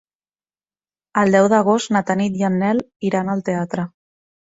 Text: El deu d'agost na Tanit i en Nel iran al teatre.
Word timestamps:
El 1.25 1.37
deu 1.37 1.51
d'agost 1.55 1.95
na 1.99 2.03
Tanit 2.09 2.43
i 2.43 2.51
en 2.53 2.61
Nel 2.65 2.85
iran 3.13 3.35
al 3.39 3.49
teatre. 3.53 3.91